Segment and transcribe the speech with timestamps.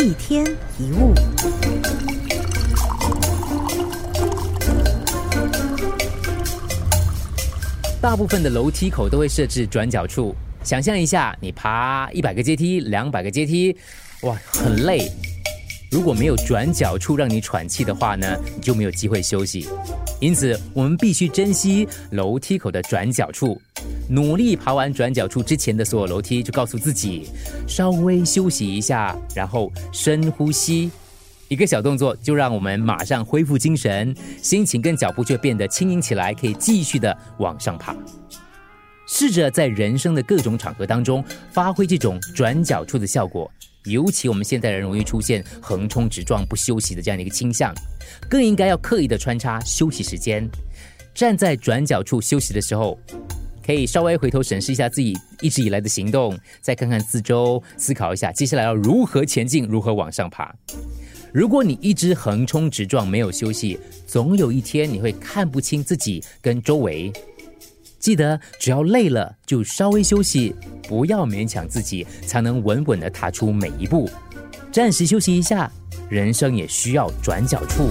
[0.00, 0.46] 一天
[0.78, 1.12] 一物。
[8.00, 10.32] 大部分的楼梯口都会设置转角处。
[10.62, 13.76] 想象一下，你爬一百个阶梯、两百个阶梯，
[14.22, 15.10] 哇，很累。
[15.90, 19.68] 如果没有转角处让你喘气的话呢，你就没有机会休息。
[20.20, 23.60] 因此，我们必须珍惜楼梯口的转角处，
[24.08, 27.28] 努力爬完转角处之前的所有楼梯，就告诉自己
[27.66, 30.90] 稍微休息一下，然后深呼吸，
[31.48, 37.94] 一个小动作就让我们马上恢复精神，心情跟脚步就变得轻盈起来，可以继续的往上爬。
[39.06, 43.50] 试着在人生的各种场合当中发挥这种转角处的效果。
[43.84, 47.74] 尤其我们现代人容易出现横冲直撞、不休息的这样的一个倾向，
[48.28, 50.46] 更应该要刻意的穿插休息时间。
[51.14, 52.98] 站在转角处休息的时候，
[53.68, 60.50] 可以稍微回头审视一下自己一直以来的行动，再看看四周，思考一下接下来要如何前进，如何往上爬。
[61.34, 67.12] 如果你一直横冲直撞，没有休息，总有一天你会看不清自己跟周围。
[67.98, 70.54] 记得，只要累了就稍微休息，
[70.88, 74.08] 不要勉强自己，才能稳稳的踏出每一步。
[74.72, 75.70] 暂时休息一下，
[76.08, 77.90] 人生也需要转角处。